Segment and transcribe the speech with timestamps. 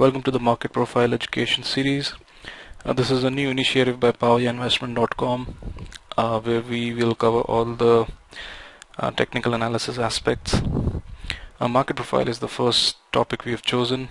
[0.00, 2.14] Welcome to the Market Profile Education Series.
[2.86, 5.58] Uh, this is a new initiative by PowerInvestment.com
[6.16, 8.06] uh, where we will cover all the
[8.98, 10.54] uh, technical analysis aspects.
[11.60, 14.08] Uh, market profile is the first topic we have chosen.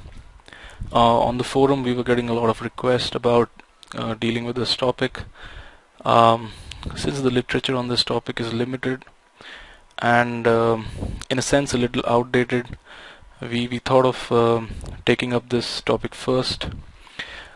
[0.93, 3.49] Uh, on the forum we were getting a lot of requests about
[3.95, 5.23] uh, dealing with this topic.
[6.05, 6.51] Um,
[6.95, 9.05] since the literature on this topic is limited
[9.97, 10.85] and um,
[11.31, 12.77] in a sense a little outdated,
[13.41, 14.71] we, we thought of um,
[15.05, 16.67] taking up this topic first.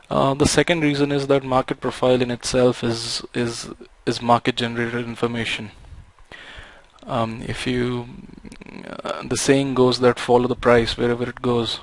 [0.10, 3.70] Uh, the second reason is that market profile in itself is is
[4.06, 5.72] is market generated information.
[7.06, 8.08] Um, if you
[9.04, 11.80] uh, the saying goes that follow the price wherever it goes,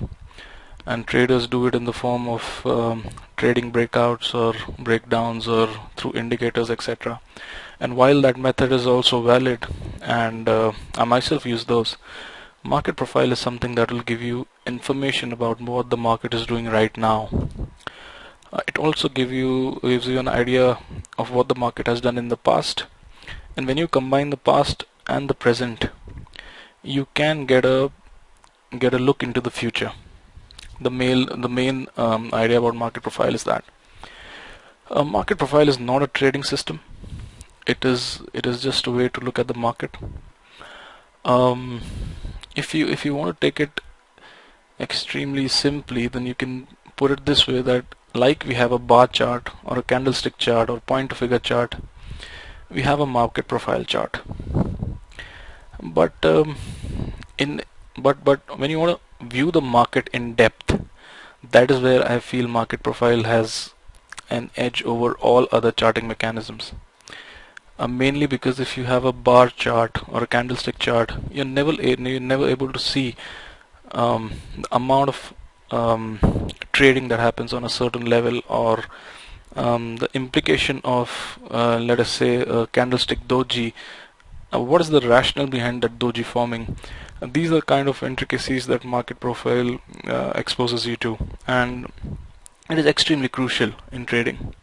[0.87, 6.12] and traders do it in the form of um, trading breakouts or breakdowns or through
[6.14, 7.20] indicators, etc.
[7.78, 9.66] And while that method is also valid,
[10.02, 11.96] and uh, I myself use those,
[12.62, 16.66] market profile is something that will give you information about what the market is doing
[16.66, 17.28] right now.
[18.52, 20.79] Uh, it also give you gives you an idea
[21.18, 22.84] of what the market has done in the past.
[23.57, 25.90] And when you combine the past and the present
[26.82, 27.90] you can get a
[28.79, 29.93] get a look into the future.
[30.80, 33.65] The main the main um, idea about market profile is that.
[34.90, 36.80] A market profile is not a trading system.
[37.66, 39.96] It is it is just a way to look at the market.
[41.24, 41.82] Um,
[42.56, 43.80] if you if you want to take it
[44.79, 47.84] extremely simply then you can put it this way that
[48.15, 51.76] like we have a bar chart or a candlestick chart or point and figure chart
[52.71, 54.21] we have a market profile chart.
[55.82, 56.56] But um,
[57.38, 57.62] in
[57.98, 60.80] but but when you want to view the market in depth
[61.51, 63.74] that is where I feel market profile has
[64.28, 66.72] an edge over all other charting mechanisms
[67.81, 71.72] uh, mainly because if you have a bar chart or a candlestick chart you're never
[71.72, 73.16] you're never able to see
[73.92, 75.34] um, the amount of
[75.70, 76.19] um,
[76.72, 78.84] trading that happens on a certain level or
[79.56, 83.72] um, the implication of uh, let us say a candlestick doji.
[84.53, 86.76] Uh, what is the rationale behind that doji forming?
[87.21, 91.16] Uh, these are kind of intricacies that market profile uh, exposes you to
[91.47, 91.93] and
[92.69, 94.55] it is extremely crucial in trading.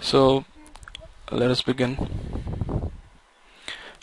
[0.00, 0.44] So
[1.32, 1.96] let us begin.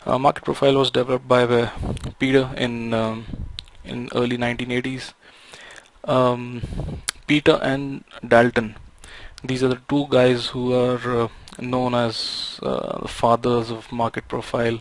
[0.04, 1.70] Uh, market profile was developed by uh,
[2.18, 3.24] Peter in um,
[3.84, 5.14] in early 1980s.
[6.04, 6.60] Um,
[7.26, 8.76] Peter and Dalton.
[9.42, 14.28] These are the two guys who are uh, known as uh, the fathers of market
[14.28, 14.78] profile.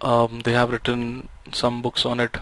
[0.00, 2.36] Um, they have written some books on it.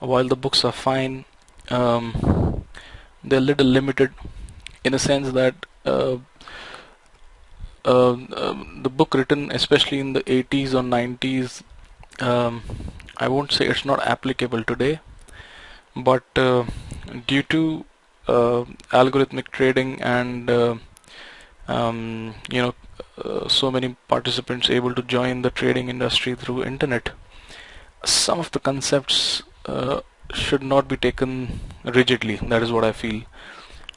[0.00, 1.24] While the books are fine,
[1.70, 2.64] um,
[3.22, 4.12] they're a little limited
[4.82, 5.54] in a sense that
[7.84, 11.62] uh, um, the book written especially in the 80s or 90s
[12.20, 12.62] um,
[13.16, 15.00] I won't say it's not applicable today
[15.94, 16.64] but uh,
[17.26, 17.84] due to
[18.28, 20.76] uh, algorithmic trading and uh,
[21.68, 22.74] um, you know
[23.18, 27.10] uh, so many participants able to join the trading industry through internet
[28.04, 30.00] some of the concepts uh,
[30.34, 32.36] should not be taken rigidly.
[32.36, 33.22] That is what I feel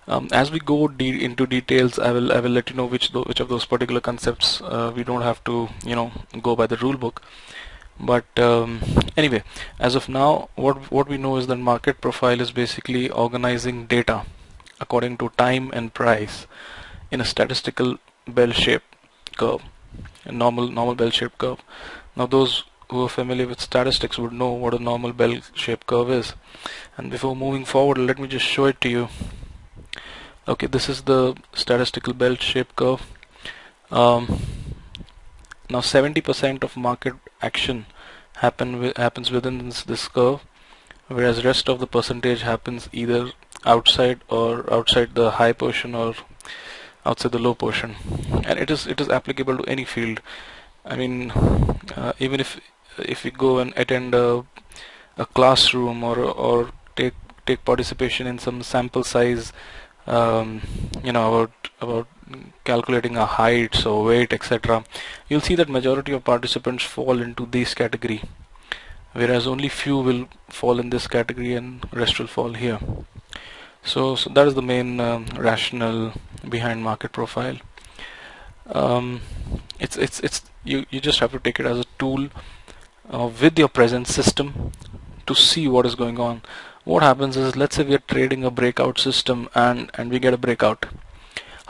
[0.07, 3.09] um, as we go de into details, I will I will let you know which
[3.11, 6.11] which of those particular concepts uh, we don't have to you know
[6.41, 7.21] go by the rule book.
[7.99, 8.81] But um,
[9.17, 9.43] anyway,
[9.79, 14.23] as of now, what what we know is that market profile is basically organizing data
[14.79, 16.45] according to time and price
[17.09, 18.95] in a statistical bell-shaped
[19.37, 19.61] curve,
[20.25, 21.63] a normal normal bell-shaped curve.
[22.15, 26.33] Now those who are familiar with statistics would know what a normal bell-shaped curve is.
[26.97, 29.07] And before moving forward, let me just show it to you
[30.47, 33.01] okay this is the statistical bell shaped curve.
[33.91, 34.39] Um,
[35.69, 37.85] now 70% of market action
[38.37, 40.41] happen happens within this, this curve
[41.07, 43.31] whereas rest of the percentage happens either
[43.65, 46.13] outside or outside the high portion or
[47.05, 47.95] outside the low portion.
[48.43, 50.21] And it is it is applicable to any field.
[50.85, 51.31] I mean
[51.95, 52.59] uh, even if
[52.99, 54.45] if we go and attend a,
[55.17, 57.13] a classroom or or take
[57.45, 59.53] take participation in some sample size
[60.07, 60.61] um,
[61.03, 62.07] you know about about
[62.63, 64.83] calculating a height so weight etc
[65.27, 68.21] you'll see that majority of participants fall into this category
[69.15, 72.79] whereas only few will fall in this category and rest will fall here.
[73.83, 76.13] So, so that is the main um, rationale
[76.49, 77.57] behind market profile.
[78.67, 79.21] Um,
[79.79, 82.29] it's it's it's you you just have to take it as a tool
[83.13, 84.71] uh, with your present system
[85.27, 86.41] to see what is going on
[86.85, 90.35] what happens is let's say we are trading a breakout system and and we get
[90.35, 90.85] a breakout.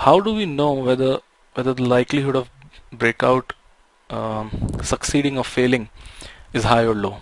[0.05, 1.19] How do we know whether
[1.53, 2.49] whether the likelihood of
[2.91, 3.53] breakout
[4.09, 4.51] um,
[4.83, 5.89] succeeding or failing
[6.53, 7.17] is high or low?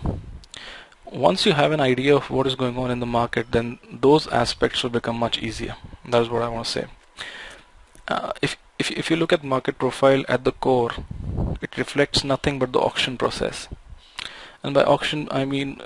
[1.04, 4.26] Once you have an idea of what is going on in the market then those
[4.42, 5.76] aspects will become much easier.
[6.04, 6.86] That's what I want to say.
[8.08, 10.90] Uh, if, if, if you look at market profile at the core
[11.62, 13.68] it reflects nothing but the auction process.
[14.64, 15.80] And by auction I mean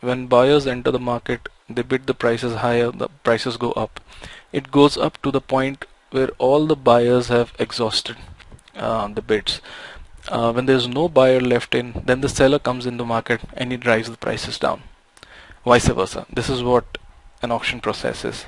[0.00, 4.00] when buyers enter the market they bid the prices higher the prices go up.
[4.52, 8.16] It goes up to the point where all the buyers have exhausted
[8.76, 9.60] uh, the bids.
[10.28, 13.70] Uh, when there's no buyer left in then the seller comes in the market and
[13.70, 14.82] he drives the prices down.
[15.64, 16.26] Vice versa.
[16.32, 16.98] This is what
[17.42, 18.46] an auction process is.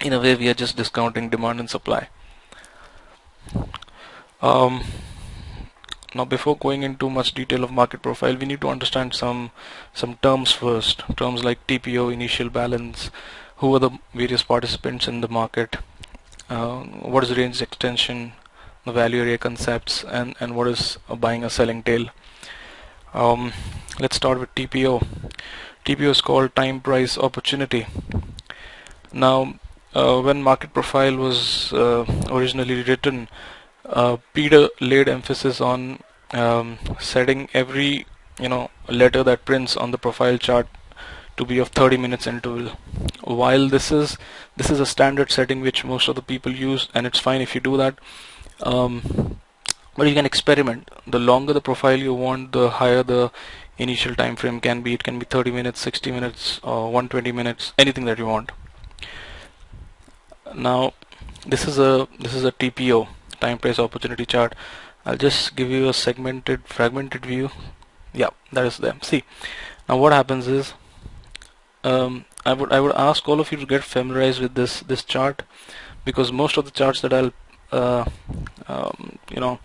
[0.00, 2.08] In a way we are just discounting demand and supply.
[4.40, 4.84] Um,
[6.14, 9.50] now before going into much detail of market profile we need to understand some
[9.94, 11.02] some terms first.
[11.16, 13.10] Terms like TPO initial balance
[13.56, 15.76] who are the various participants in the market
[16.50, 16.80] uh,
[17.14, 18.32] what is range extension
[18.84, 22.06] the value area concepts and and what is a buying a selling tail.
[23.14, 23.52] Um,
[24.00, 25.06] let's start with TPO
[25.84, 27.86] TPO is called time price opportunity.
[29.12, 29.54] Now
[29.94, 33.28] uh, when market profile was uh, originally written
[34.32, 36.00] Peter laid emphasis on
[36.32, 38.06] um, setting every
[38.40, 40.66] you know letter that prints on the profile chart
[41.36, 42.72] to be of 30 minutes interval.
[43.24, 44.16] While this is
[44.56, 47.54] this is a standard setting which most of the people use and it's fine if
[47.54, 47.98] you do that
[48.62, 49.38] um,
[49.96, 50.90] but you can experiment.
[51.06, 53.30] The longer the profile you want the higher the
[53.78, 54.94] initial time frame can be.
[54.94, 58.52] It can be 30 minutes 60 minutes or 120 minutes anything that you want.
[60.54, 60.94] Now
[61.46, 63.08] this is a this is a TPO
[63.46, 64.54] time price opportunity chart.
[65.04, 67.50] I'll just give you a segmented fragmented view.
[68.12, 69.24] Yeah that is them see
[69.88, 70.74] now what happens is
[71.84, 75.04] um, I would I would ask all of you to get familiarized with this this
[75.04, 75.42] chart
[76.04, 77.32] because most of the charts that I'll
[77.72, 78.04] uh,
[78.68, 79.58] um, you know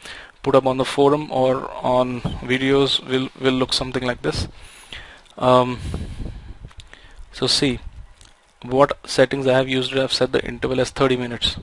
[0.43, 2.21] put up on the forum or on
[2.51, 4.47] videos will will look something like this.
[5.37, 5.79] Um,
[7.31, 7.79] so see
[8.63, 11.57] what settings I have used I have set the interval as 30 minutes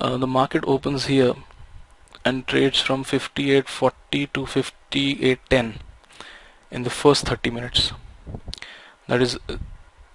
[0.00, 1.34] uh, the market opens here
[2.24, 5.74] and trades from 58.40 to 58.10
[6.70, 7.92] in the first 30 minutes.
[9.06, 9.38] That is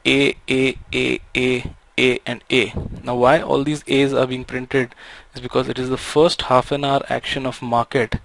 [0.05, 2.73] A, A, A, A, A and A.
[3.03, 4.95] Now why all these A's are being printed
[5.35, 8.15] is because it is the first half an hour action of market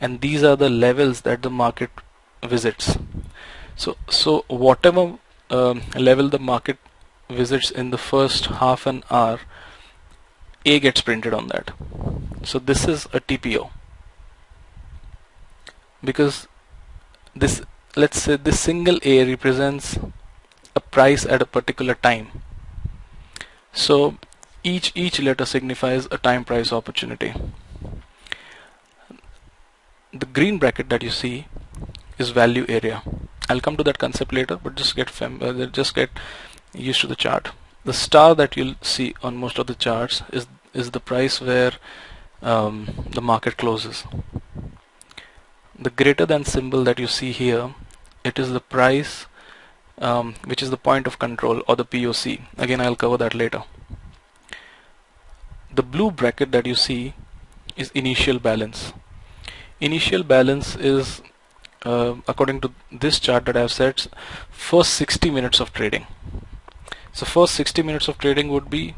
[0.00, 1.90] and these are the levels that the market
[2.42, 2.98] visits.
[3.76, 5.18] So so whatever
[5.50, 6.78] um, level the market
[7.28, 9.40] visits in the first half an hour
[10.64, 11.72] a gets printed on that.
[12.44, 13.70] So this is a TPO
[16.02, 16.48] because
[17.34, 17.62] this
[17.96, 19.98] let's say this single A represents
[20.74, 22.42] a price at a particular time.
[23.72, 24.16] So
[24.62, 27.34] each each letter signifies a time price opportunity.
[30.12, 31.46] The green bracket that you see
[32.18, 33.02] is value area.
[33.48, 36.10] I'll come to that concept later but just get fam uh, just get
[36.72, 37.50] used to the chart
[37.84, 41.72] the star that you'll see on most of the charts is is the price where
[42.42, 44.04] um, the market closes.
[45.78, 47.74] The greater than symbol that you see here
[48.22, 49.26] it is the price
[49.98, 53.64] um, which is the point of control or the POC again I'll cover that later.
[55.72, 57.14] The blue bracket that you see
[57.76, 58.92] is initial balance.
[59.80, 61.22] Initial balance is
[61.82, 64.06] uh, according to this chart that I've set
[64.50, 66.06] first 60 minutes of trading
[67.20, 68.94] so first 60 minutes of trading would be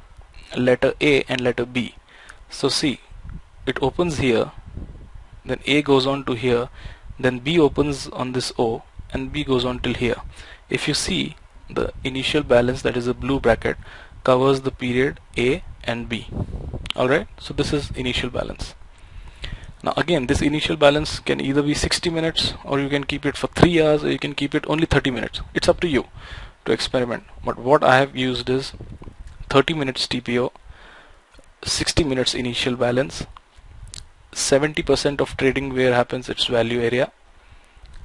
[0.57, 1.97] letter A and letter B.
[2.49, 3.01] So see,
[3.67, 4.53] it opens here,
[5.45, 6.69] then A goes on to here,
[7.19, 10.23] then B opens on this O and B goes on till here.
[10.71, 11.35] If you see
[11.69, 13.77] the initial balance that is a blue bracket
[14.23, 16.29] covers the period A and B.
[16.95, 18.77] Alright, so this is initial balance.
[19.83, 23.37] Now again this initial balance can either be 60 minutes or you can keep it
[23.37, 25.41] for 3 hours or you can keep it only 30 minutes.
[25.55, 26.05] It's up to you
[26.65, 27.25] to experiment.
[27.45, 28.73] But what I have used is
[29.51, 30.53] 30 minutes TPO
[31.65, 33.27] 60 minutes initial balance
[34.33, 37.13] 70% of trading where happens its value area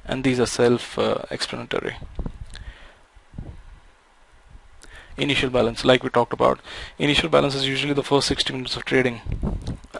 [0.04, 1.96] and these are self uh, explanatory
[5.18, 6.60] initial balance like we talked about.
[6.98, 9.20] Initial balance is usually the first 60 minutes of trading.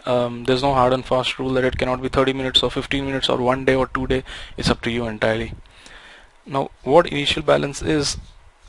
[0.05, 3.05] Um, there's no hard and fast rule that it cannot be 30 minutes or 15
[3.05, 4.23] minutes or one day or two day.
[4.57, 5.53] It's up to you entirely.
[6.45, 8.17] Now what initial balance is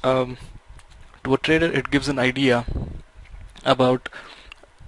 [0.03, 0.37] um,
[1.25, 2.65] to a trader it gives an idea
[3.65, 4.09] about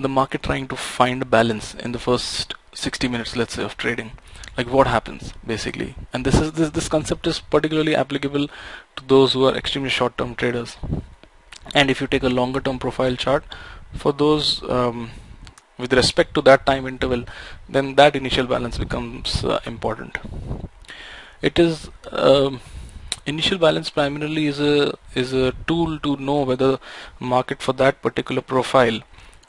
[0.00, 3.76] the market trying to find a balance in the first 60 minutes let's say of
[3.76, 4.12] trading.
[4.56, 5.94] Like what happens basically?
[6.12, 8.48] And this is this this concept is particularly applicable
[8.96, 10.76] to those who are extremely short term traders.
[11.74, 13.44] And if you take a longer term profile chart
[13.94, 15.10] for those um,
[15.78, 17.24] with respect to that time interval
[17.68, 20.18] then that initial balance becomes uh, important.
[21.42, 22.60] It is um,
[23.26, 26.78] initial balance primarily is a is a tool to know whether
[27.20, 29.00] market for that particular profile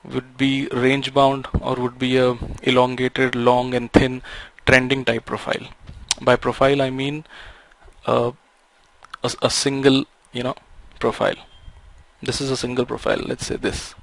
[0.03, 4.21] would be range bound or would be a elongated long and thin
[4.65, 5.67] trending type profile.
[6.21, 7.25] By profile I mean
[8.05, 8.31] uh,
[9.23, 10.55] a, a single you know
[10.99, 11.35] profile.
[12.21, 13.21] This is a single profile.
[13.25, 13.95] Let's say this.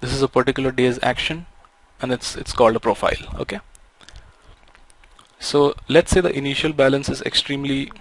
[0.00, 1.46] This is a particular day's action
[2.00, 3.40] and it's it's called a profile.
[3.40, 3.60] Okay.
[5.38, 7.92] So let's say the initial balance is extremely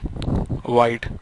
[0.67, 1.19] wide.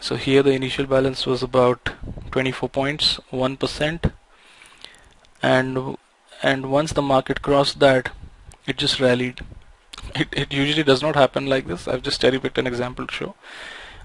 [0.00, 1.90] So here the initial balance was about
[2.30, 4.12] 24 points 1%
[5.42, 5.96] and
[6.42, 8.10] and once the market crossed that
[8.66, 9.40] it just rallied.
[10.14, 11.88] It, it usually does not happen like this.
[11.88, 13.34] I've just cherry picked an example to show.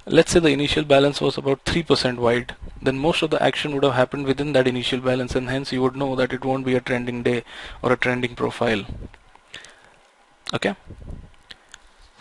[0.06, 2.56] Let's say the initial balance was about 3% wide.
[2.82, 5.82] Then most of the action would have happened within that initial balance and hence you
[5.82, 7.44] would know that it won't be a trending day
[7.82, 8.86] or a trending profile.
[10.54, 10.76] Okay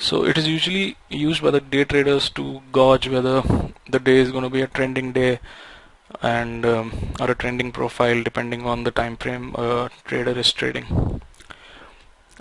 [0.00, 3.42] so it is usually used by the day traders to gauge whether
[3.90, 5.38] the day is going to be a trending day
[6.22, 11.20] and um, or a trending profile depending on the time frame a trader is trading.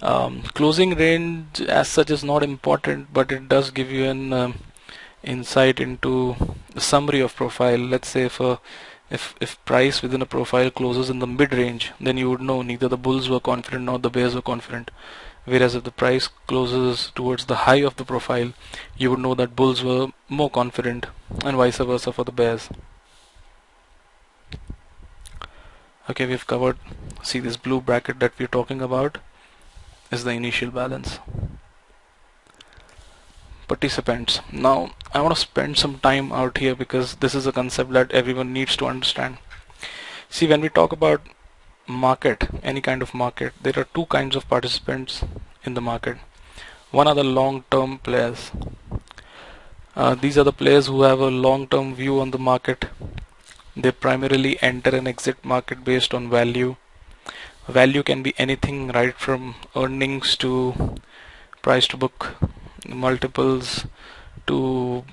[0.02, 4.60] Um, closing range as such is not important but it does give you an um,
[5.22, 6.38] insight into
[6.74, 7.78] the summary of profile.
[7.78, 8.60] Let's say if a,
[9.10, 12.62] if if price within a profile closes in the mid range then you would know
[12.62, 14.92] neither the bulls were confident nor the bears were confident
[15.46, 18.54] whereas if the price closes towards the high of the profile
[18.98, 21.08] you would know that bulls were more confident
[21.44, 22.70] and vice versa for the bears.
[26.10, 26.78] Okay we've covered
[27.22, 29.18] see this blue bracket that we're talking about
[30.12, 31.20] is the initial balance.
[33.68, 34.40] Participants.
[34.52, 38.12] Now I want to spend some time out here because this is a concept that
[38.12, 39.38] everyone needs to understand.
[40.30, 41.22] See when we talk about
[41.90, 43.54] market any kind of market.
[43.62, 45.24] There are two kinds of participants
[45.64, 46.18] in the market.
[46.92, 48.52] One are the long-term players.
[49.96, 52.86] Uh, these are the players who have a long-term view on the market.
[53.76, 56.76] They primarily enter and exit market based on value.
[57.68, 60.96] Value can be anything right from earnings to
[61.62, 62.36] price to book
[62.88, 63.86] multiples
[64.48, 65.04] to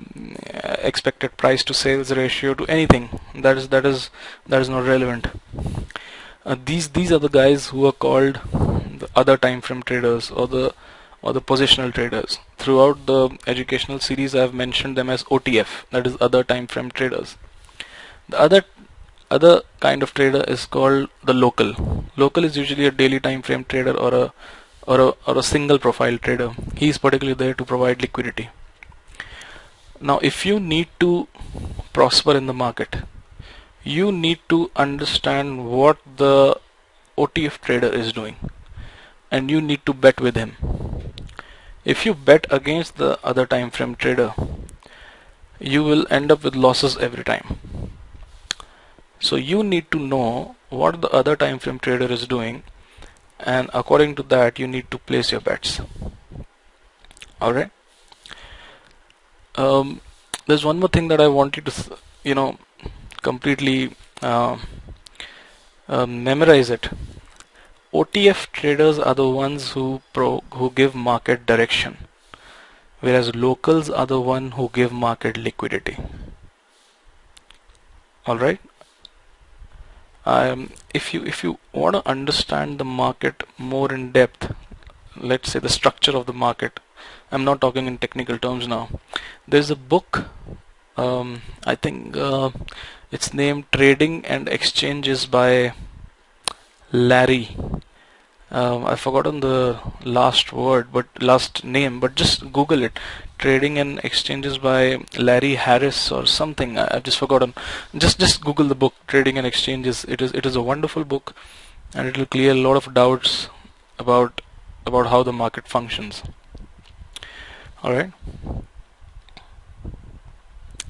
[0.55, 3.21] uh, expected price to sales ratio to anything.
[3.35, 4.09] That is that is
[4.47, 5.27] that is not relevant
[6.47, 8.39] uh, these these are the guys who are called
[9.01, 10.73] the other time frame traders or the
[11.21, 12.39] or the positional traders.
[12.57, 16.91] Throughout the educational series I have mentioned them as OTF that is other time frame
[16.93, 17.37] traders.
[18.29, 18.63] The other
[19.31, 21.75] other kind of trader is called the local.
[22.17, 24.33] Local is usually a daily time frame trader or a
[24.87, 26.53] or a, or a single profile trader.
[26.77, 28.51] He is particularly there to provide liquidity.
[30.01, 31.27] Now if you need to
[31.93, 32.97] prosper in the market
[33.87, 36.59] you need to understand what the
[37.17, 38.35] OTF trader is doing
[39.31, 40.57] and you need to bet with him.
[41.85, 44.35] If you bet against the other time frame trader
[45.61, 47.61] you will end up with losses every time.
[49.21, 52.65] So you need to know what the other time frame trader is doing
[53.39, 55.81] and according to that you need to place your bets.
[57.41, 57.71] Alright?
[59.55, 60.01] Um,
[60.49, 62.59] there's one more thing that I want you to you know
[63.29, 64.57] completely uh,
[65.89, 66.89] uh, memorize it.
[67.93, 70.31] OTF traders are the ones who pro
[70.61, 71.99] who give market direction
[73.01, 75.97] whereas locals are the one who give market liquidity.
[78.29, 78.61] Alright
[80.35, 84.53] um, if you if you want to understand the market more in depth
[85.33, 86.81] let's say the structure of the market
[87.31, 88.89] I'm not talking in technical terms now.
[89.49, 90.27] There's a book
[90.97, 92.51] um, I think uh,
[93.11, 95.73] it's named Trading and Exchanges by
[96.93, 97.57] Larry.
[98.51, 102.99] Um, I've forgotten the last word but last name but just google it.
[103.39, 107.55] Trading and exchanges by Larry Harris or something I've just forgotten.
[107.95, 110.05] Just just google the book trading and exchanges.
[110.05, 111.35] It is it is a wonderful book
[111.95, 113.49] and it will clear a lot of doubts
[113.99, 114.41] about
[114.87, 116.23] about how the market functions.
[117.85, 118.13] Alright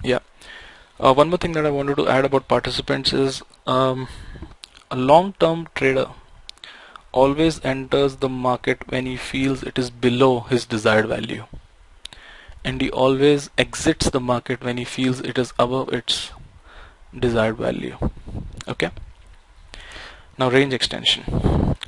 [0.07, 0.21] yeah.
[0.99, 4.09] Uh, one more thing that I wanted to add about participants is um,
[4.91, 6.07] a long-term trader
[7.13, 11.45] always enters the market when he feels it is below his desired value.
[12.65, 16.31] And he always exits the market when he feels it is above its
[17.19, 17.97] desired value.
[18.69, 18.91] Okay?
[20.39, 21.25] Now range extension.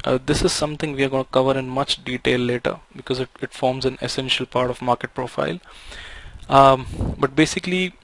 [0.05, 3.29] Uh, this is something we are going to cover in much detail later because it,
[3.41, 5.59] it forms an essential part of market profile.
[6.49, 6.87] Um,
[7.19, 7.95] but basically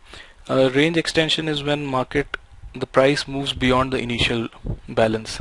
[0.49, 2.37] uh, range extension is when market
[2.75, 4.49] the price moves beyond the initial
[4.89, 5.41] balance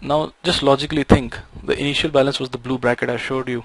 [0.00, 3.64] now just logically think the initial balance was the blue bracket I showed you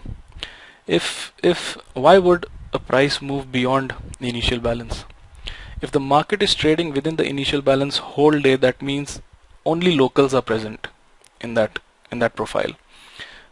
[0.85, 5.05] if if why would a price move beyond the initial balance.
[5.81, 9.21] If the market is trading within the initial balance whole day, that means
[9.65, 10.87] only locals are present
[11.39, 11.79] in that
[12.11, 12.73] in that profile.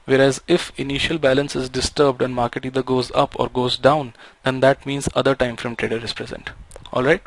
[0.06, 4.13] Whereas if initial balance is disturbed and market either goes up or goes down,
[4.44, 6.51] then that means other time frame trader is present.
[6.96, 7.22] Alright.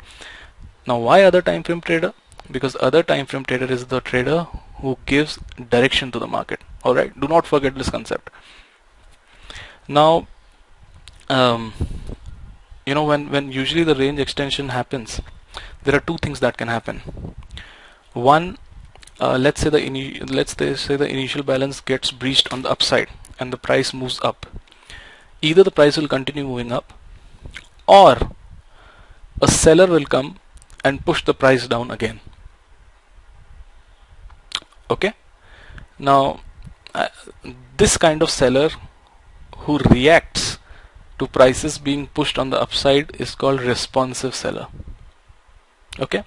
[0.87, 2.13] Now why other time frame trader?
[2.49, 4.47] Because other time frame trader is the trader
[4.77, 5.37] who gives
[5.69, 6.61] direction to the market.
[6.83, 7.19] Alright.
[7.19, 8.29] Do not forget this concept.
[9.87, 10.27] Now
[11.29, 11.73] um,
[12.85, 15.21] you know when when usually the range extension happens
[15.83, 17.01] there are two things that can happen
[18.13, 18.57] one
[19.21, 19.81] uh, let's say the
[20.37, 23.09] let's say the initial balance gets breached on the upside
[23.39, 24.47] and the price moves up
[25.41, 26.93] either the price will continue moving up
[27.87, 28.17] or
[29.41, 30.37] a seller will come
[30.83, 32.19] and push the price down again.
[34.89, 35.13] Okay?
[35.97, 36.41] Now
[36.93, 37.07] uh,
[37.77, 38.69] this kind of seller
[39.57, 40.57] who reacts
[41.19, 44.67] to prices being pushed on the upside is called responsive seller.
[45.99, 46.23] Okay?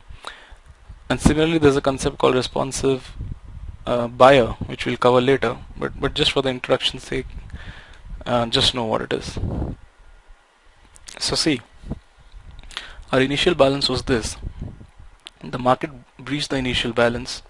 [1.09, 3.13] And similarly there's a concept called responsive
[3.87, 7.27] uh, buyer which we'll cover later but but just for the introduction sake
[8.25, 9.39] uh, just know what it is.
[11.19, 11.61] So see
[13.13, 14.37] our initial balance was this.
[15.45, 17.43] The market breached the initial balance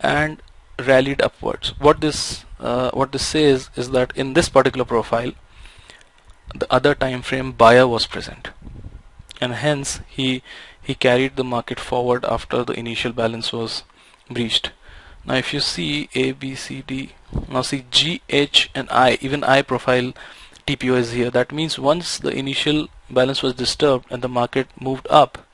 [0.00, 0.42] and
[0.78, 1.72] rallied upwards.
[1.78, 5.32] What this uh, what this says is that in this particular profile
[6.54, 8.50] the other time frame buyer was present.
[9.40, 10.42] And hence he
[10.82, 13.84] he carried the market forward after the initial balance was
[14.30, 14.72] breached.
[15.24, 17.12] Now if you see A B C D
[17.48, 20.12] now see G H and I even I profile
[20.66, 21.30] TPO is here.
[21.30, 25.46] That means once the initial balance was disturbed and the market moved up.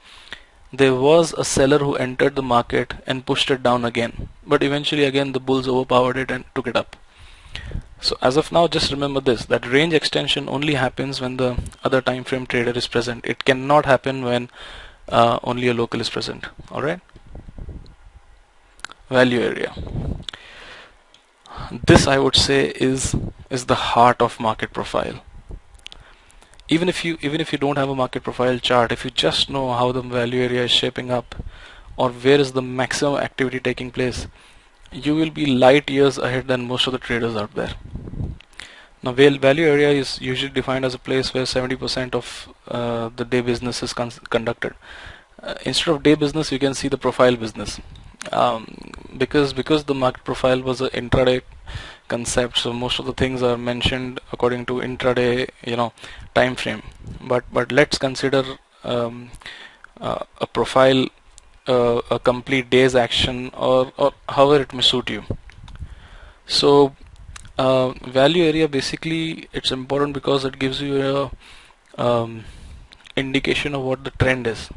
[0.72, 5.04] There was a seller who entered the market and pushed it down again but eventually
[5.04, 6.96] again the bulls overpowered it and took it up.
[8.00, 12.00] So as of now just remember this that range extension only happens when the other
[12.00, 13.24] time frame trader is present.
[13.26, 14.48] It cannot happen when
[15.08, 16.46] uh, only a local is present.
[16.70, 17.00] Alright
[19.10, 19.74] value area.
[21.86, 23.14] This I would say is
[23.50, 25.20] is the heart of market profile
[26.76, 29.50] even if you even if you don't have a market profile chart if you just
[29.56, 31.34] know how the value area is shaping up
[31.96, 34.26] or where is the maximum activity taking place
[34.92, 37.74] you will be light years ahead than most of the traders out there.
[39.02, 43.40] Now value area is usually defined as a place where 70% of uh, the day
[43.40, 44.74] business is con conducted.
[45.42, 47.80] Uh, instead of day business you can see the profile business
[48.30, 48.66] um,
[49.16, 51.40] because because the market profile was an intraday
[52.14, 55.92] concept so most of the things are mentioned according to intraday you know
[56.34, 56.82] time frame.
[57.32, 58.42] But but let's consider
[58.84, 59.30] um,
[60.00, 61.06] uh, a profile
[61.66, 65.22] uh, a complete day's action or, or however it may suit you.
[66.46, 66.96] So
[67.58, 71.30] uh, value area basically it's important because it gives you a
[72.06, 72.44] um,
[73.16, 74.70] indication of what the trend is.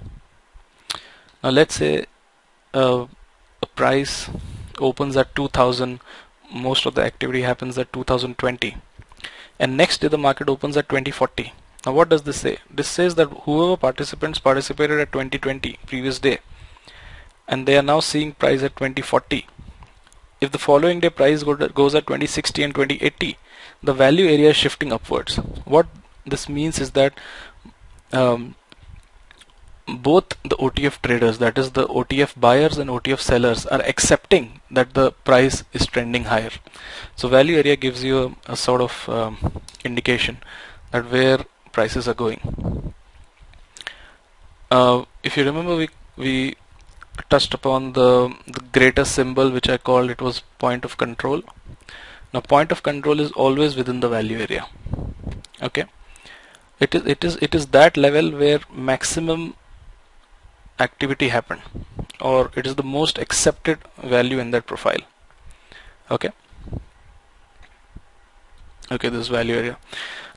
[1.43, 2.05] Now let's say
[2.73, 3.05] uh,
[3.61, 4.29] a price
[4.79, 5.99] opens at 2000
[6.53, 8.77] most of the activity happens at 2020
[9.59, 11.51] and next day the market opens at 2040
[11.85, 12.59] now what does this say?
[12.69, 16.39] This says that whoever participants participated at 2020 previous day
[17.47, 19.45] and they are now seeing price at 2040
[20.39, 23.37] if the following day price goes at 2060 and 2080
[23.81, 25.35] the value area is shifting upwards.
[25.65, 25.87] What
[26.25, 27.13] this means is that
[28.13, 28.55] um,
[29.87, 34.93] both the OTF traders that is the OTF buyers and OTF sellers are accepting that
[34.93, 36.51] the price is trending higher.
[37.15, 40.37] So value area gives you a, a sort of um, indication
[40.91, 41.39] that where
[41.71, 42.93] prices are going.
[44.71, 46.55] Uh, if you remember we we
[47.29, 51.43] touched upon the, the greater symbol which I called it was point of control.
[52.33, 54.65] Now point of control is always within the value area.
[55.61, 55.85] Okay?
[56.79, 59.55] It is it is it is that level where maximum
[60.79, 61.61] activity happened
[62.19, 65.01] or it is the most accepted value in that profile.
[66.09, 66.31] Okay?
[68.91, 69.77] Okay this value area.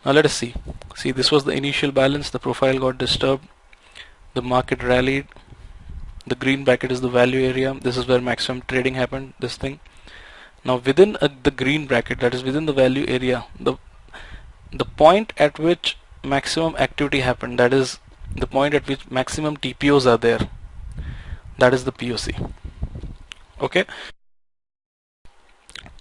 [0.05, 0.55] Now let us see.
[0.95, 2.31] See this was the initial balance.
[2.31, 3.47] The profile got disturbed.
[4.35, 5.27] The market rallied.
[6.27, 7.75] The green bracket is the value area.
[7.75, 9.81] This is where maximum trading happened this thing.
[10.65, 13.77] Now within uh, the green bracket that is within the value area the
[14.73, 17.99] the point at which maximum activity happened that is
[18.37, 20.49] the point at which maximum TPOs are there.
[21.59, 22.53] That is the POC
[23.61, 23.85] okay?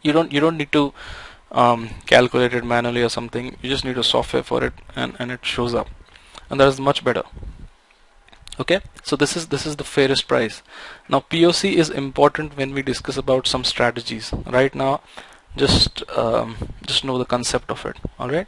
[0.03, 0.93] You don't you don't need to
[1.51, 3.57] um, calculate it manually or something.
[3.61, 5.87] You just need a software for it and, and it shows up.
[6.49, 7.23] And that is much better.
[8.59, 8.81] Okay?
[9.03, 10.61] So this is this is the fairest price.
[11.09, 14.33] Now POC is important when we discuss about some strategies.
[14.45, 15.01] Right now
[15.55, 17.97] just um, just know the concept of it.
[18.19, 18.47] All right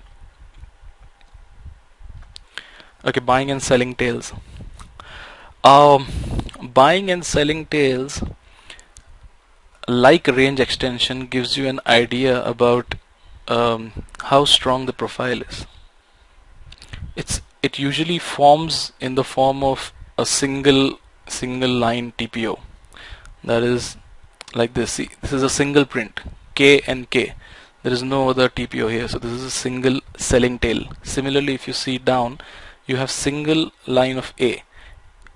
[3.06, 4.34] okay buying and selling tails
[5.64, 6.08] um,
[6.74, 8.24] buying and selling tails
[9.88, 12.96] like range extension gives you an idea about
[13.48, 13.92] um,
[14.26, 15.66] how strong the profile is.
[17.16, 22.60] It's it usually forms in the form of a single single line TPO
[23.44, 23.98] that is
[24.54, 24.92] like this.
[24.92, 26.20] See this is a single print.
[26.56, 27.34] K and K.
[27.84, 29.08] There is no other TPO here.
[29.08, 32.40] So this is a single selling tail similarly if you see down
[32.88, 34.64] you have single line of A.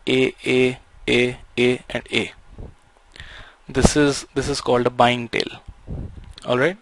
[0.07, 2.31] A A A A and A.
[3.67, 5.59] This is this is called a buying tail.
[6.45, 6.77] Alright?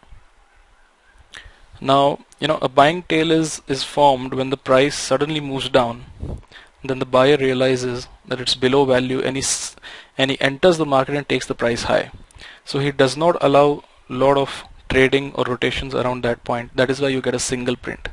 [1.81, 6.05] Now you know a buying tail is is formed when the price suddenly moves down.
[6.83, 9.43] Then the buyer realizes that it's below value and he
[10.17, 12.11] and he enters the market and takes the price high.
[12.63, 16.75] So he does not allow lot of trading or rotations around that point.
[16.75, 18.09] That is why you get a single print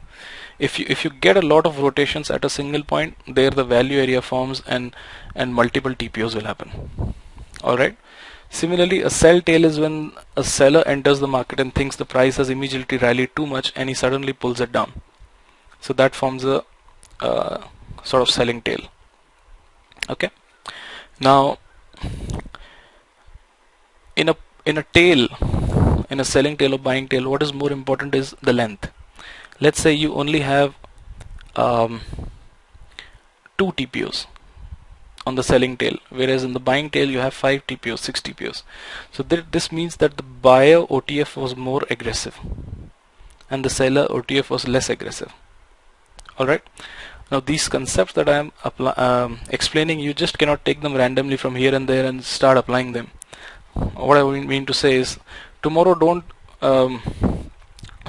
[0.59, 3.65] if you if you get a lot of rotations at a single point there the
[3.65, 4.95] value area forms and
[5.35, 7.15] and multiple TPOs will happen
[7.63, 7.97] alright
[8.51, 12.37] Similarly, a sell tail is when a seller enters the market and thinks the price
[12.37, 14.93] has immediately rallied too much and he suddenly pulls it down.
[15.81, 16.65] So that forms a
[17.21, 17.65] uh,
[18.05, 18.81] sort of selling tail.
[20.09, 20.31] Okay.
[21.21, 21.59] Now,
[24.15, 25.29] in a in a tail,
[26.11, 28.91] in a selling tail or buying tail, what is more important is the length.
[29.61, 30.75] Let's say you only have
[31.57, 32.01] um,
[33.59, 34.27] two TPOs
[35.27, 38.63] on the selling tail whereas in the buying tail you have 5 TPOs 6 TPOs
[39.11, 42.39] so th this means that the buyer OTF was more aggressive
[43.51, 45.33] and the seller OTF was less aggressive.
[46.39, 46.63] Alright?
[47.31, 48.53] Now these concepts that I am
[48.97, 52.93] um, explaining you just cannot take them randomly from here and there and start applying
[52.93, 53.11] them.
[53.75, 55.19] What I mean to say is
[55.63, 56.25] tomorrow don't
[56.63, 57.03] um,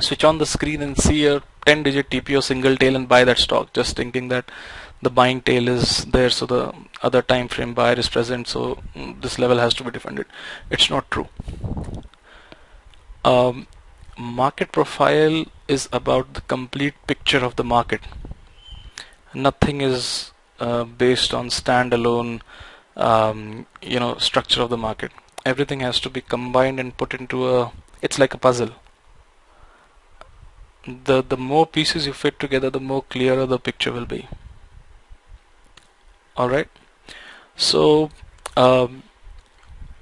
[0.02, 3.38] switch on the screen and see a 10 digit TPO single tail and buy that
[3.38, 3.74] stock.
[3.74, 4.50] Just thinking that
[5.02, 9.22] the buying tail is there so the other time frame buyer is present so mm,
[9.22, 10.26] this level has to be defended.
[10.70, 11.28] It's not true.
[13.24, 13.68] Um,
[14.18, 18.02] market profile is about the complete picture of the market.
[19.34, 22.42] Nothing is uh, based on standalone
[22.96, 25.12] um, you know structure of the market.
[25.46, 28.72] Everything has to be combined and put into a it's like a puzzle
[30.88, 34.28] the the more pieces you fit together the more clearer the picture will be.
[36.36, 36.70] All right?
[37.56, 38.12] So
[38.56, 39.04] um,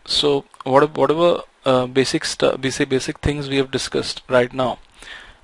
[0.05, 4.77] so whatever uh, basic stuff basic basic things we have discussed right now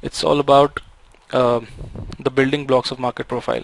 [0.01, 0.79] it's all about
[1.31, 1.61] uh,
[2.19, 3.63] the building blocks of market profile.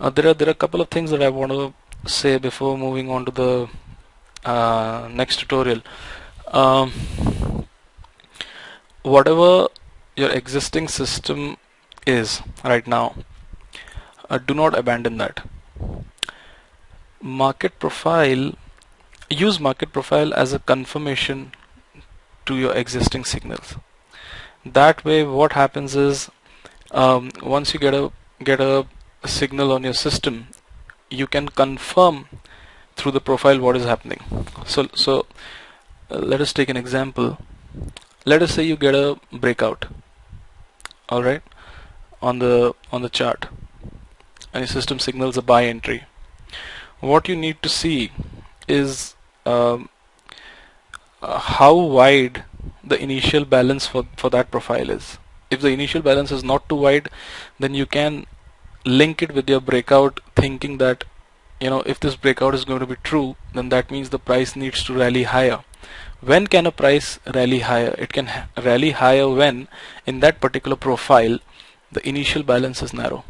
[0.00, 1.72] Uh, there are there are a couple of things that I want to
[2.08, 3.68] say before moving on to the
[4.44, 5.80] uh, next tutorial.
[6.48, 6.92] Um,
[9.02, 9.68] whatever
[10.18, 11.56] your existing system
[12.04, 13.14] is right now.
[14.28, 15.42] Uh, do not abandon that.
[17.22, 18.52] Market profile
[19.30, 21.52] use market profile as a confirmation
[22.46, 23.76] to your existing signals.
[24.64, 26.30] That way what happens is
[26.90, 28.10] um, once you get a
[28.42, 28.86] get a
[29.24, 30.46] signal on your system
[31.10, 32.26] you can confirm
[32.96, 34.20] through the profile what is happening.
[34.66, 35.26] So so
[36.10, 37.38] uh, let us take an example.
[38.24, 39.86] Let us say you get a breakout
[41.08, 41.42] all right.
[42.20, 43.46] On the on the chart.
[44.52, 46.04] And your system signals a buy entry.
[47.00, 48.10] What you need to see
[48.66, 49.14] is
[49.46, 49.88] um,
[51.22, 52.44] uh, how wide
[52.82, 55.18] the initial balance for, for that profile is.
[55.50, 57.08] If the initial balance is not too wide,
[57.58, 58.26] then you can
[58.84, 61.04] link it with your breakout thinking that
[61.60, 64.54] you know if this breakout is going to be true then that means the price
[64.54, 65.58] needs to rally higher
[66.20, 67.94] when can a price rally higher?
[67.98, 68.30] It can
[68.62, 69.68] rally higher when
[70.06, 71.38] in that particular profile
[71.92, 73.24] the initial balance is narrow.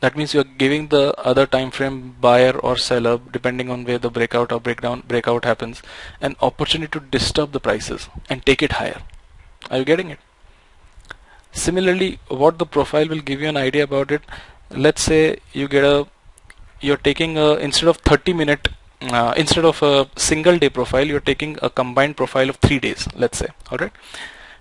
[0.00, 4.10] That means you're giving the other time frame buyer or seller depending on where the
[4.10, 5.82] breakout or breakdown breakout happens
[6.20, 9.02] an opportunity to disturb the prices and take it higher.
[9.70, 10.20] Are you getting it?
[11.50, 14.22] Similarly what the profile will give you an idea about it
[14.70, 16.06] let's say you get a
[16.80, 18.68] you're taking a instead of 30 minute
[19.02, 23.06] uh, instead of a single day profile you're taking a combined profile of three days
[23.14, 23.92] let's say all right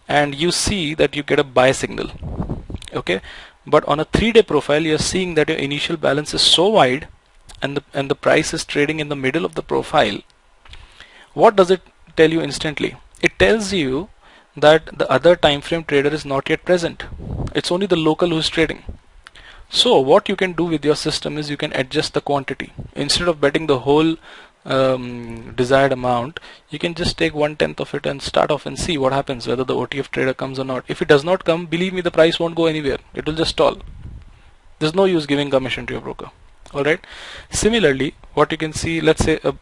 [0.07, 2.09] and you see that you get a buy signal
[2.93, 3.21] okay?
[3.65, 7.07] But on a three day profile you're seeing that your initial balance is so wide
[7.61, 10.19] and the and the price is trading in the middle of the profile.
[11.33, 11.81] What does it
[12.15, 12.95] tell you instantly?
[13.21, 14.09] It tells you
[14.55, 17.03] that the other time frame trader is not yet present.
[17.55, 18.83] It's only the local who's trading
[19.69, 22.71] so what you can do with your system is you can adjust the quantity.
[22.95, 24.15] Instead of betting the whole
[24.65, 28.77] um, desired amount you can just take one tenth of it and start off and
[28.77, 30.85] see what happens whether the OTF trader comes or not.
[30.87, 32.99] If it does not come believe me the price won't go anywhere.
[33.13, 33.77] It will just stall.
[34.79, 36.31] There's no use giving commission to your broker.
[36.73, 37.05] Alright?
[37.49, 39.53] Similarly what you can see let's say uh,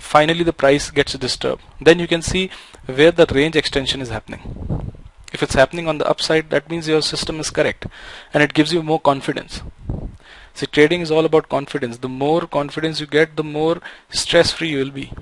[0.00, 1.62] finally the price gets disturbed.
[1.80, 2.50] Then you can see
[2.86, 4.88] where the range extension is happening
[5.32, 7.86] if it's happening on the upside that means your system is correct
[8.32, 9.62] and it gives you more confidence.
[10.54, 11.98] See trading is all about confidence.
[11.98, 15.12] The more confidence you get the more stress free you will be.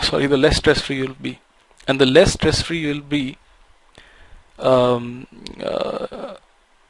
[0.00, 1.40] Sorry the less stress free you will be.
[1.86, 3.36] And the less stress free you will be
[4.58, 5.26] um,
[5.62, 6.36] uh,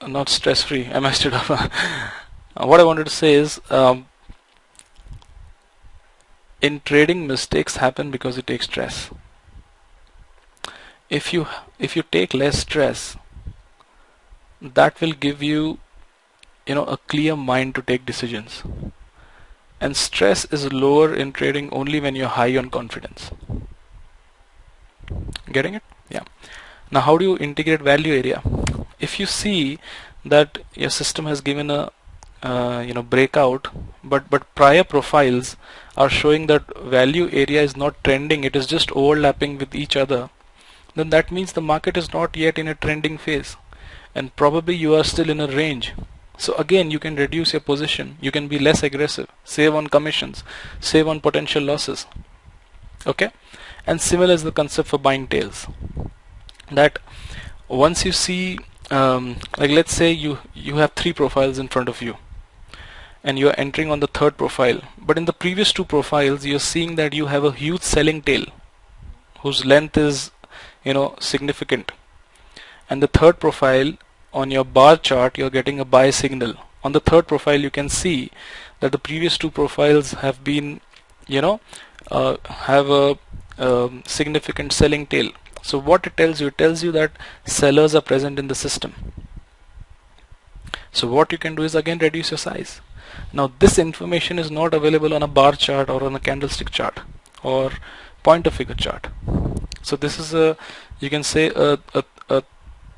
[0.07, 1.71] not stress free I messed it up.
[2.55, 4.07] What I wanted to say is um,
[6.61, 9.11] in trading mistakes happen because you take stress
[11.18, 11.46] if you
[11.87, 13.16] if you take less stress
[14.77, 15.79] that will give you
[16.66, 18.62] you know a clear mind to take decisions.
[19.81, 23.31] And stress is lower in trading only when you're high on confidence.
[25.51, 25.83] Getting it?
[26.09, 26.22] Yeah.
[26.90, 28.42] Now how do you integrate value area?
[29.01, 29.81] If you see
[30.25, 31.90] that your system has given a
[32.42, 33.68] uh, you know breakout
[34.03, 35.57] but but prior profiles
[35.96, 40.29] are showing that value area is not trending it is just overlapping with each other
[40.94, 43.57] then that means the market is not yet in a trending phase
[44.14, 45.92] and probably you are still in a range.
[46.37, 48.16] So again you can reduce your position.
[48.20, 50.44] You can be less aggressive save on commissions
[50.81, 52.07] save on potential losses.
[53.07, 53.31] Okay?
[53.87, 55.66] And similar is the concept for buying tails.
[56.70, 56.98] That
[57.68, 58.59] once you see
[58.90, 62.16] um, like let's say you you have three profiles in front of you
[63.24, 66.59] and you are entering on the third profile but in the previous two profiles you're
[66.59, 68.44] seeing that you have a huge selling tail
[69.40, 70.32] whose length is
[70.85, 71.92] you know significant.
[72.90, 73.92] And the third profile
[74.33, 76.55] on your bar chart you're getting a buy signal.
[76.85, 78.31] On the third profile you can see
[78.81, 80.81] that the previous two profiles have been
[81.27, 81.61] you know
[82.11, 83.18] uh, have a
[83.59, 85.31] um, significant selling tail.
[85.62, 87.12] So what it tells you it tells you that
[87.45, 88.95] sellers are present in the system.
[90.92, 92.81] So what you can do is again reduce your size.
[93.33, 97.01] Now this information is not available on a bar chart or on a candlestick chart
[97.42, 97.73] or
[98.23, 99.09] point and figure chart.
[99.83, 100.57] So this is a
[101.01, 102.42] you can say a, a, a,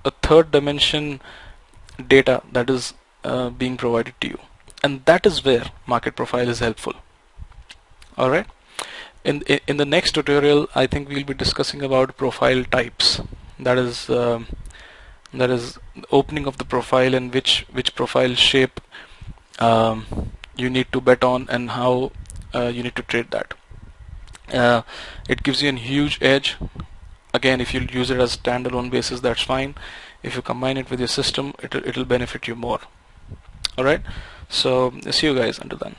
[0.04, 1.20] a third dimension
[2.08, 2.94] data that is
[3.24, 4.38] uh, being provided to you
[4.82, 6.94] and that is where market profile is helpful.
[8.18, 8.46] Alright.
[9.24, 13.20] In, in the next tutorial I think we'll be discussing about profile types
[13.58, 14.46] that is um,
[15.32, 15.78] that is
[16.10, 18.80] opening of the profile and which which profile shape
[19.58, 22.12] um, you need to bet on and how
[22.54, 23.54] uh, you need to trade that.
[24.52, 24.82] Uh,
[25.28, 26.56] it gives you a huge edge.
[27.32, 29.74] Again, if you use it as standalone basis, that's fine.
[30.22, 32.80] If you combine it with your system, it'll it'll benefit you more.
[33.76, 34.00] All right.
[34.48, 35.96] So see you guys until then.